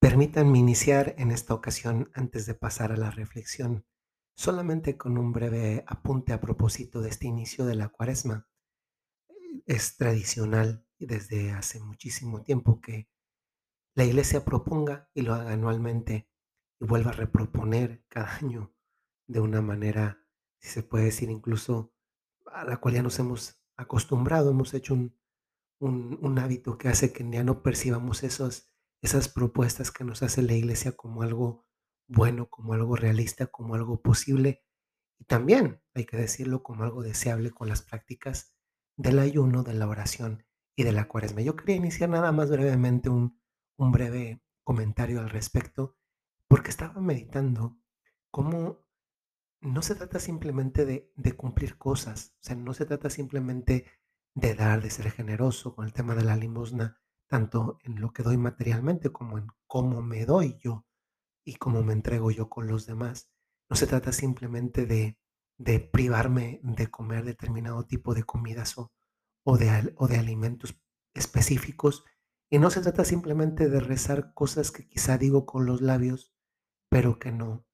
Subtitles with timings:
[0.00, 3.84] Permítanme iniciar en esta ocasión antes de pasar a la reflexión,
[4.34, 8.48] solamente con un breve apunte a propósito de este inicio de la cuaresma.
[9.66, 13.10] Es tradicional desde hace muchísimo tiempo que
[13.94, 16.30] la iglesia proponga y lo haga anualmente
[16.80, 18.72] y vuelva a reproponer cada año
[19.26, 20.24] de una manera,
[20.60, 21.92] si se puede decir, incluso
[22.46, 25.14] a la cual ya nos hemos acostumbrado, hemos hecho un,
[25.78, 28.70] un, un hábito que hace que ya no percibamos esos,
[29.02, 31.66] esas propuestas que nos hace la iglesia como algo
[32.06, 34.64] bueno, como algo realista, como algo posible
[35.20, 38.54] y también, hay que decirlo, como algo deseable con las prácticas
[38.96, 41.42] del ayuno, de la oración y de la cuaresma.
[41.42, 43.38] Yo quería iniciar nada más brevemente un,
[43.76, 45.96] un breve comentario al respecto
[46.48, 47.78] porque estaba meditando
[48.30, 48.82] cómo
[49.60, 53.84] no se trata simplemente de, de cumplir cosas, o sea, no se trata simplemente
[54.34, 56.98] de dar, de ser generoso con el tema de la limosna,
[57.30, 60.84] tanto en lo que doy materialmente como en cómo me doy yo
[61.44, 63.30] y cómo me entrego yo con los demás.
[63.70, 65.16] No se trata simplemente de,
[65.56, 68.92] de privarme de comer determinado tipo de comidas o,
[69.44, 70.82] o, de, o de alimentos
[71.14, 72.04] específicos.
[72.50, 76.34] Y no se trata simplemente de rezar cosas que quizá digo con los labios,
[76.90, 77.64] pero que no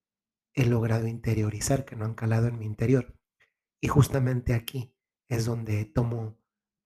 [0.54, 3.18] he logrado interiorizar, que no han calado en mi interior.
[3.80, 4.94] Y justamente aquí
[5.30, 6.38] es donde tomo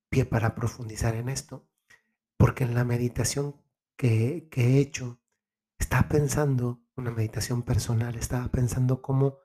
[0.09, 1.69] pie para profundizar en esto,
[2.41, 3.63] porque en la meditación
[3.99, 5.21] que, que he hecho,
[5.79, 9.41] estaba pensando, una meditación personal, estaba pensando cómo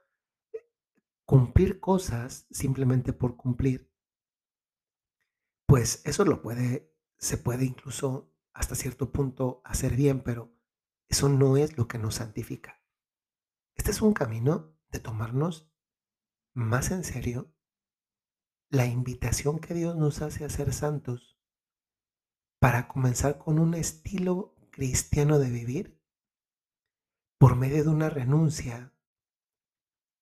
[1.25, 3.93] cumplir cosas simplemente por cumplir,
[5.67, 10.55] pues eso lo puede, se puede incluso hasta cierto punto hacer bien, pero
[11.09, 12.81] eso no es lo que nos santifica.
[13.75, 15.69] Este es un camino de tomarnos
[16.53, 17.53] más en serio
[18.69, 21.34] la invitación que Dios nos hace a ser santos
[22.65, 26.01] para comenzar con un estilo cristiano de vivir
[27.37, 28.91] por medio de una renuncia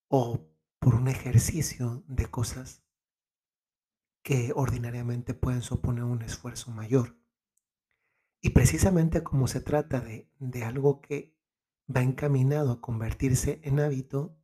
[0.10, 0.46] o
[0.78, 2.84] por un ejercicio de cosas
[4.24, 7.18] que ordinariamente pueden suponer un esfuerzo mayor.
[8.42, 11.40] Y precisamente como se trata de, de algo que
[11.88, 14.38] va encaminado a convertirse en hábito,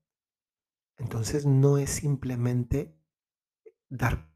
[0.96, 2.98] entonces no es simplemente
[3.90, 4.29] dar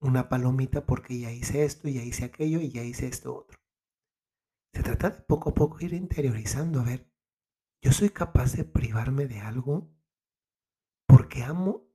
[0.00, 3.58] una palomita porque ya hice esto, ya hice aquello y ya hice esto otro.
[4.72, 7.10] Se trata de poco a poco ir interiorizando, a ver,
[7.82, 9.90] yo soy capaz de privarme de algo
[11.06, 11.88] porque amo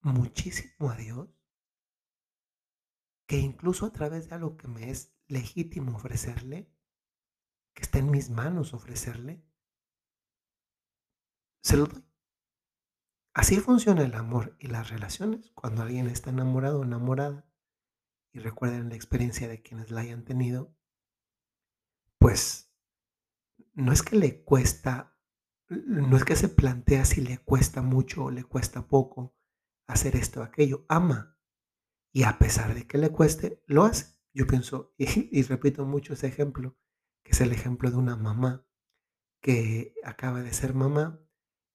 [0.00, 1.28] muchísimo a Dios,
[3.26, 6.70] que incluso a través de algo que me es legítimo ofrecerle,
[7.74, 9.44] que está en mis manos ofrecerle,
[11.62, 12.11] se lo doy.
[13.34, 15.50] Así funciona el amor y las relaciones.
[15.54, 17.46] Cuando alguien está enamorado o enamorada,
[18.32, 20.74] y recuerden la experiencia de quienes la hayan tenido,
[22.18, 22.72] pues
[23.74, 25.18] no es que le cuesta,
[25.68, 29.34] no es que se plantea si le cuesta mucho o le cuesta poco
[29.86, 31.38] hacer esto o aquello, ama.
[32.12, 34.14] Y a pesar de que le cueste, lo hace.
[34.34, 36.76] Yo pienso, y, y repito mucho ese ejemplo,
[37.22, 38.66] que es el ejemplo de una mamá
[39.40, 41.20] que acaba de ser mamá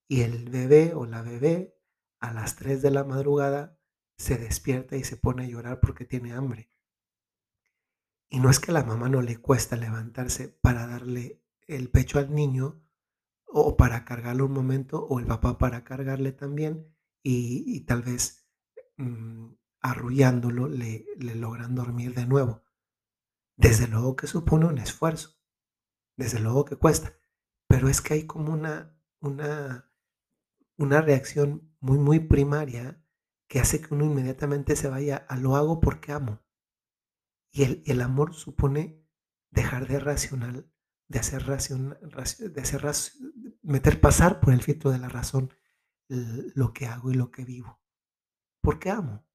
[0.07, 1.77] y el bebé o la bebé
[2.19, 3.79] a las 3 de la madrugada
[4.17, 6.71] se despierta y se pone a llorar porque tiene hambre.
[8.29, 12.19] Y no es que a la mamá no le cuesta levantarse para darle el pecho
[12.19, 12.81] al niño
[13.45, 16.93] o para cargarlo un momento, o el papá para cargarle también,
[17.23, 18.47] y, tal vez
[18.97, 19.47] mm,
[19.81, 22.63] arrullándolo le, le logran dormir de nuevo.
[23.55, 25.37] Desde luego que supone un esfuerzo,
[26.15, 27.17] desde luego que cuesta,
[27.67, 29.86] pero es que hay como una, una,
[30.77, 33.01] una reacción muy, muy primaria
[33.49, 36.41] que hace que uno inmediatamente se vaya a lo hago porque amo.
[37.51, 39.03] Y el, el amor supone
[39.51, 40.71] dejar de racional,
[41.09, 42.81] de hacer racional, de hacer
[43.63, 45.51] meter pasar por el filtro de la razón
[46.09, 47.79] lo que hago y lo que vivo.
[48.61, 49.25] Porque amo.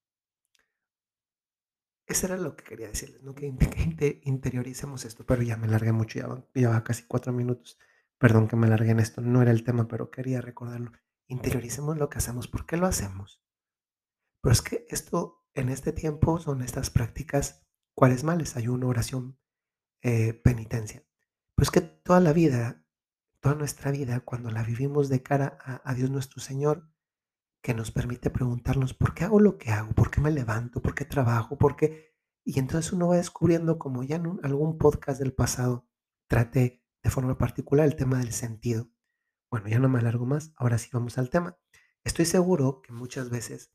[2.07, 3.35] Eso era lo que quería decirles, ¿no?
[3.35, 6.85] Que, inte- que inte- interioricemos esto, pero ya me largué mucho, ya va, ya va
[6.85, 7.79] casi cuatro minutos.
[8.19, 10.93] Perdón que me largué en esto, no era el tema, pero quería recordarlo.
[11.29, 12.49] Interioricemos lo que hacemos.
[12.49, 13.43] ¿Por qué lo hacemos?
[14.43, 18.57] Pero es que esto, en este tiempo, son estas prácticas cuaresmales.
[18.57, 19.39] Ayuno, oración,
[20.03, 21.07] eh, penitencia.
[21.55, 22.85] Pues que toda la vida,
[23.41, 26.91] toda nuestra vida, cuando la vivimos de cara a, Dios nuestro Señor,
[27.63, 29.93] que nos permite preguntarnos, ¿por qué hago lo que hago?
[29.93, 30.83] ¿Por qué me levanto?
[30.83, 31.57] ¿Por qué trabajo?
[31.59, 32.17] ¿Por qué?
[32.45, 35.87] Y entonces uno va descubriendo, como ya en algún podcast del pasado
[36.29, 38.91] traté de forma particular el tema del sentido.
[39.53, 41.59] Bueno, ya no me alargo más, ahora sí vamos al tema.
[42.05, 43.71] Estoy seguro que muchas veces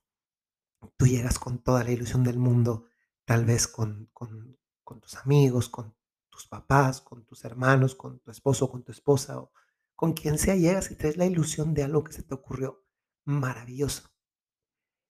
[0.98, 2.86] tú llegas con toda la ilusión del mundo,
[3.26, 5.96] tal vez con, con, con tus amigos, con
[6.32, 9.52] tus papás, con tus hermanos, con tu esposo, con tu esposa o
[9.96, 12.84] con quien sea, llegas y traes la ilusión de algo que se te ocurrió
[13.24, 14.10] maravilloso.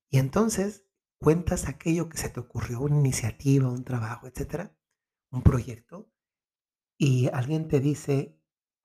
[0.10, 0.86] Y entonces
[1.18, 4.78] cuentas aquello que se te ocurrió, una iniciativa, un trabajo, etcétera,
[5.32, 6.12] un proyecto,
[6.98, 8.37] y alguien te dice,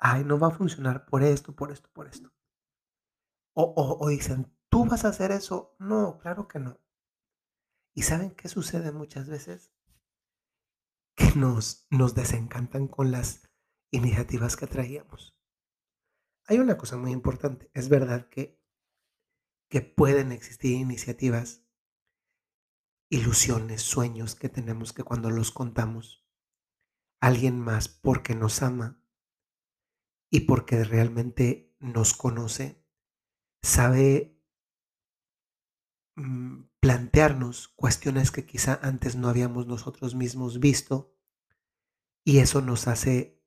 [0.04, 2.34] ay, no va a funcionar por esto, por esto, por esto.
[3.54, 5.76] O, o, o dicen, ¿tú vas a hacer eso?
[5.78, 6.80] No, claro que no.
[7.94, 9.72] ¿Y saben qué sucede muchas veces?
[11.14, 13.48] Que nos, nos desencantan con las
[13.92, 15.38] iniciativas que traíamos.
[16.46, 17.70] Hay una cosa muy importante.
[17.72, 18.60] Es verdad que,
[19.70, 21.64] que pueden existir iniciativas,
[23.08, 26.26] ilusiones, sueños que tenemos que cuando los contamos,
[27.20, 29.01] alguien más porque nos ama
[30.32, 32.82] y porque realmente nos conoce,
[33.62, 34.42] sabe
[36.16, 41.14] mm, plantearnos cuestiones que quizá antes no habíamos nosotros mismos visto
[42.24, 43.44] y eso nos hace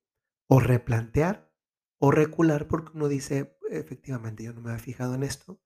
[0.47, 1.51] o replantear
[1.97, 5.59] o recular porque uno dice, efectivamente, yo no me había fijado en esto,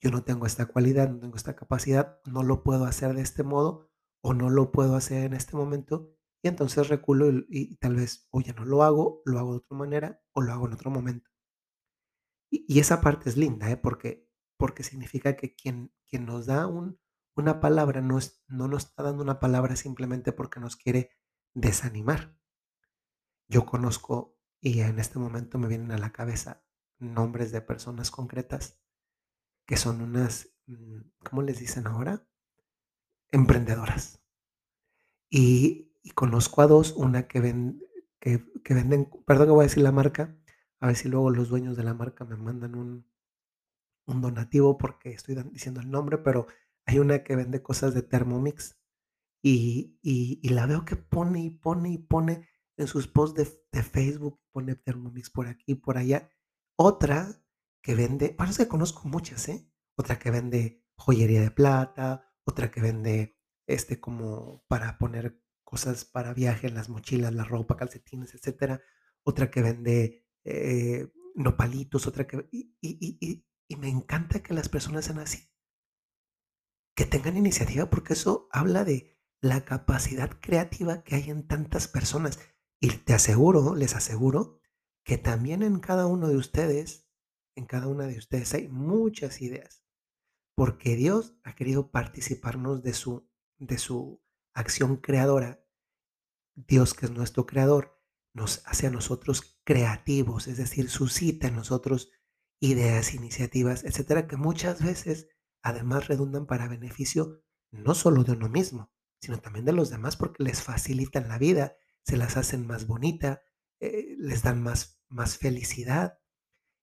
[0.00, 3.42] yo no tengo esta cualidad, no tengo esta capacidad, no lo puedo hacer de este
[3.42, 3.90] modo
[4.22, 8.40] o no lo puedo hacer en este momento y entonces reculo y, tal vez o
[8.40, 11.30] ya no lo hago, lo hago de otra manera o lo hago en otro momento.
[12.50, 13.76] Y, y esa parte es linda, ¿eh?
[13.76, 16.98] porque, porque significa que quien, quien nos da un,
[17.36, 21.10] una palabra no, es, no nos está dando una palabra simplemente porque nos quiere
[21.54, 22.36] desanimar.
[23.48, 26.64] Yo conozco y en este momento me vienen a la cabeza
[26.98, 28.80] nombres de personas concretas
[29.66, 32.26] que son unas, mm, ¿cómo les dicen ahora?
[33.30, 34.22] Emprendedoras.
[35.30, 37.82] Y, y conozco a dos, una que, ven,
[38.20, 40.36] que, que venden, perdón que voy a decir la marca,
[40.80, 43.06] a ver si luego los dueños de la marca me mandan un,
[44.06, 46.46] un donativo porque estoy diciendo el nombre, pero
[46.86, 48.78] hay una que vende cosas de Thermomix
[49.42, 53.82] y, y, la veo que pone y pone y pone en sus posts de, de
[53.82, 56.30] Facebook, pone Thermomix por aquí, por allá.
[56.76, 57.42] Otra
[57.82, 59.66] que vende, bueno, es que conozco muchas, ¿eh?
[59.96, 66.34] Otra que vende joyería de plata, otra que vende este como para poner cosas para
[66.34, 68.82] viaje, las mochilas, la ropa, calcetines, etcétera.
[69.22, 72.48] Otra que vende eh, nopalitos, otra que...
[72.50, 75.48] Y, y, y, y me encanta que las personas sean así,
[76.96, 82.40] que tengan iniciativa, porque eso habla de la capacidad creativa que hay en tantas personas.
[82.80, 84.58] Y te aseguro, les aseguro,
[85.04, 87.08] que también en cada uno de ustedes,
[87.54, 89.84] en cada una de ustedes hay muchas ideas,
[90.56, 94.20] porque Dios ha querido participarnos de su, de su
[94.52, 95.59] acción creadora.
[96.66, 97.98] Dios, que es nuestro creador,
[98.32, 102.10] nos hace a nosotros creativos, es decir, suscita en nosotros
[102.60, 105.28] ideas, iniciativas, etcétera, que muchas veces
[105.62, 110.42] además redundan para beneficio no solo de uno mismo, sino también de los demás porque
[110.42, 113.42] les facilitan la vida, se las hacen más bonita,
[113.80, 116.18] eh, les dan más, más felicidad.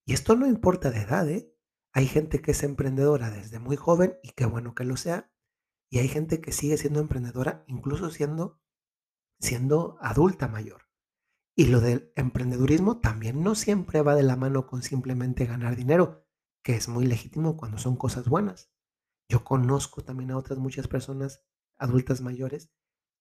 [0.05, 1.53] Y esto no importa de edad, ¿eh?
[1.93, 5.31] Hay gente que es emprendedora desde muy joven y qué bueno que lo sea.
[5.89, 8.59] Y hay gente que sigue siendo emprendedora incluso siendo,
[9.39, 10.83] siendo adulta mayor.
[11.55, 16.27] Y lo del emprendedurismo también no siempre va de la mano con simplemente ganar dinero,
[16.63, 18.71] que es muy legítimo cuando son cosas buenas.
[19.29, 21.43] Yo conozco también a otras muchas personas
[21.77, 22.71] adultas mayores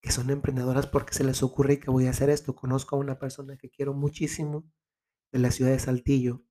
[0.01, 2.55] que son emprendedoras porque se les ocurre que voy a hacer esto.
[2.55, 4.71] Conozco a una persona que quiero muchísimo
[5.33, 6.45] de la ciudad de Saltillo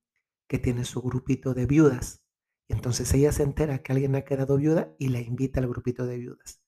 [0.48, 2.22] que tiene su grupito de viudas.
[2.68, 6.18] Entonces ella se entera que alguien ha quedado viuda y la invita al grupito de
[6.18, 6.62] viudas.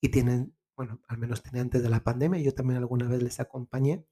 [0.00, 3.40] Y tienen, bueno, al menos tenía antes de la pandemia, yo también alguna vez les
[3.40, 4.06] acompañé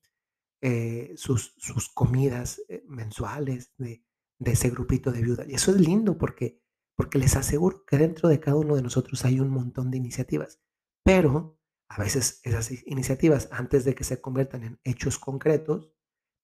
[0.61, 4.05] eh, sus, sus comidas eh, mensuales de,
[4.39, 5.49] de ese grupito de viudas.
[5.49, 6.61] Y eso es lindo porque,
[6.97, 10.61] porque les aseguro que dentro de cada uno de nosotros hay un montón de iniciativas.
[11.05, 15.93] Pero a veces esas iniciativas, antes de que se conviertan en hechos concretos,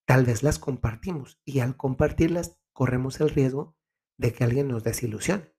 [0.05, 3.75] tal vez las compartimos y al compartirlas corremos el riesgo
[4.17, 5.53] de que alguien nos desilusione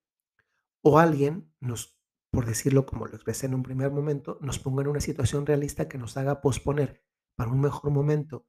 [0.82, 1.99] o alguien nos,
[2.32, 5.88] por decirlo como lo expresé en un primer momento, nos ponga en una situación realista
[5.88, 7.02] que nos haga posponer
[7.36, 8.46] para un mejor momento,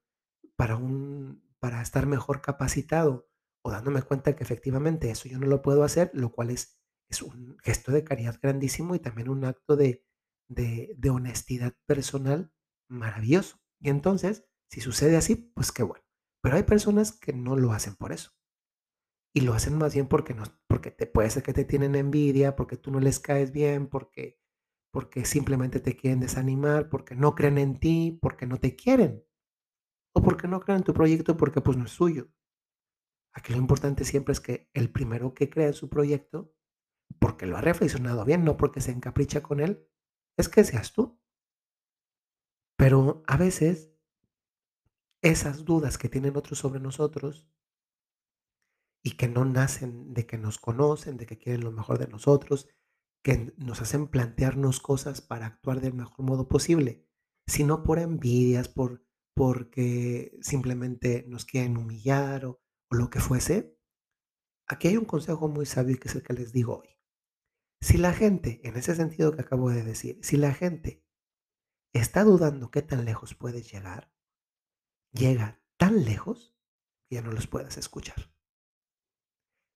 [0.56, 3.30] para, un, para estar mejor capacitado
[3.64, 7.22] o dándome cuenta que efectivamente eso yo no lo puedo hacer, lo cual es, es
[7.22, 10.06] un gesto de caridad grandísimo y también un acto de,
[10.50, 12.52] de, de honestidad personal
[12.90, 13.60] maravilloso.
[13.80, 16.06] Y entonces, si sucede así, pues qué bueno.
[16.42, 18.32] Pero hay personas que no lo hacen por eso.
[19.34, 22.56] Y lo hacen más bien porque, no, porque te, puede ser que te tienen envidia,
[22.56, 24.42] porque tú no les caes bien, porque
[24.92, 29.26] porque simplemente te quieren desanimar, porque no creen en ti, porque no te quieren,
[30.14, 32.30] o porque no creen en tu proyecto porque pues no es suyo.
[33.34, 36.54] Aquí lo importante siempre es que el primero que crea en su proyecto,
[37.20, 39.88] porque lo ha reflexionado bien, no porque se encapricha con él,
[40.38, 41.18] es que seas tú.
[42.78, 43.94] Pero a veces
[45.22, 47.48] esas dudas que tienen otros sobre nosotros
[49.04, 52.68] y que no nacen de que nos conocen, de que quieren lo mejor de nosotros,
[53.24, 57.08] que nos hacen plantearnos cosas para actuar del mejor modo posible,
[57.48, 59.04] sino por envidias, por
[59.34, 63.78] porque simplemente nos quieren humillar o, lo que fuese.
[64.68, 66.90] Aquí hay un consejo muy sabio que es el que les digo hoy.
[67.82, 71.04] Si la gente, en ese sentido que acabo de decir, si la gente
[71.94, 74.14] está dudando qué tan lejos puedes llegar,
[75.14, 76.56] llega tan lejos
[77.10, 78.31] que ya no los puedas escuchar.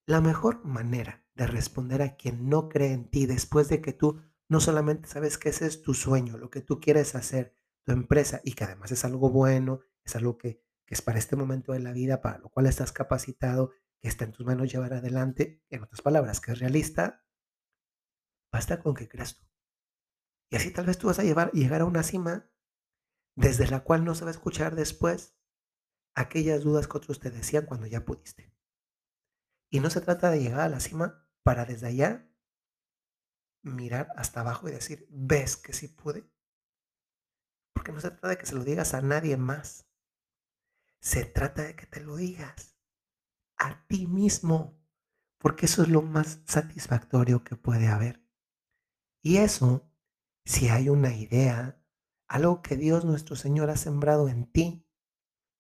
[0.06, 4.22] La mejor manera de responder a quien no cree en ti después de que tú
[4.48, 8.42] no solamente sabes que ese es tu sueño, lo que tú quieres hacer, tu empresa,
[8.44, 11.92] y que además es algo bueno, es algo que, es para este momento de la
[11.92, 16.02] vida, para lo cual estás capacitado, que está en tus manos llevar adelante, en otras
[16.02, 17.26] palabras, que es realista,
[18.56, 19.46] Basta con que creas tú.
[20.50, 22.50] Y así tal vez tú vas a llevar, llegar a una cima
[23.36, 25.38] desde la cual no se va a escuchar después
[26.16, 28.55] aquellas dudas que otros te decían cuando ya pudiste.
[29.75, 32.25] Y no se trata de llegar a la cima para desde allá
[33.62, 36.32] mirar hasta abajo y decir, ves que sí pude.
[37.74, 39.86] Porque no se trata de que se lo digas a nadie más.
[41.01, 42.77] Se trata de que te lo digas
[43.58, 44.82] a ti mismo.
[45.39, 48.25] Porque eso es lo más satisfactorio que puede haber.
[49.22, 49.91] Y eso,
[50.46, 51.84] si hay una idea,
[52.29, 54.88] algo que Dios nuestro Señor ha sembrado en ti,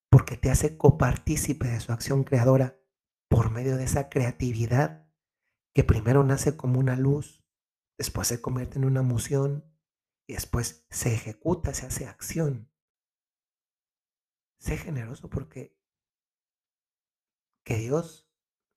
[0.09, 2.79] porque te hace copartícipe de su acción creadora
[3.27, 5.07] por medio de esa creatividad
[5.73, 7.43] que primero nace como una luz,
[7.97, 9.65] después se convierte en una emoción
[10.27, 12.71] y después se ejecuta, se hace acción.
[14.59, 15.77] Sé generoso porque
[17.63, 18.29] que Dios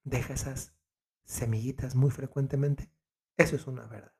[0.05, 0.77] deja esas
[1.25, 2.91] semillitas muy frecuentemente,
[3.37, 4.19] eso es una verdad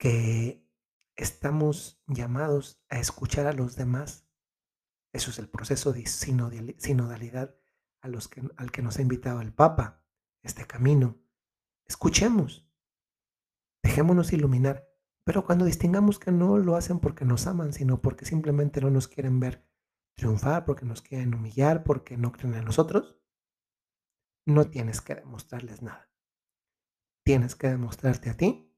[0.00, 0.66] que
[1.14, 4.26] estamos llamados a escuchar a los demás.
[5.12, 7.59] Eso es el proceso de sinodalidad
[8.00, 10.04] a los que, al que nos ha invitado el Papa,
[10.42, 11.20] este camino.
[11.86, 12.68] Escuchemos,
[13.82, 14.88] dejémonos iluminar,
[15.24, 19.08] pero cuando distingamos que no lo hacen porque nos aman, sino porque simplemente no nos
[19.08, 19.68] quieren ver
[20.16, 23.18] triunfar, porque nos quieren humillar, porque no creen en nosotros,
[24.46, 26.10] no tienes que demostrarles nada.
[27.24, 28.74] Tienes que demostrarte a ti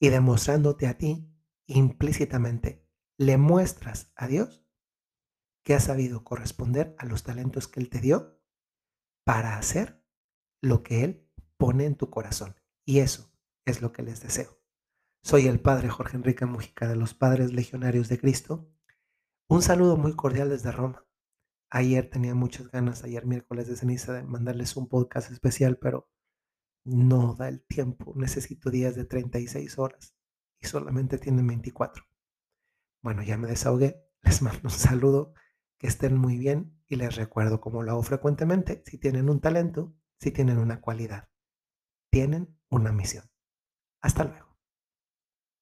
[0.00, 1.30] y demostrándote a ti
[1.66, 4.64] implícitamente, le muestras a Dios
[5.62, 8.40] que has sabido corresponder a los talentos que Él te dio
[9.24, 10.02] para hacer
[10.60, 12.56] lo que Él pone en tu corazón.
[12.84, 13.30] Y eso
[13.64, 14.58] es lo que les deseo.
[15.22, 18.70] Soy el Padre Jorge Enrique Mujica de los Padres Legionarios de Cristo.
[19.48, 21.04] Un saludo muy cordial desde Roma.
[21.68, 26.10] Ayer tenía muchas ganas, ayer miércoles de ceniza, de mandarles un podcast especial, pero
[26.84, 30.16] no da el tiempo, necesito días de 36 horas
[30.60, 32.04] y solamente tienen 24.
[33.02, 35.34] Bueno, ya me desahogué, les mando un saludo,
[35.80, 39.94] que estén muy bien y les recuerdo, como lo hago frecuentemente, si tienen un talento,
[40.18, 41.30] si tienen una cualidad,
[42.10, 43.24] tienen una misión.
[44.02, 44.49] Hasta luego.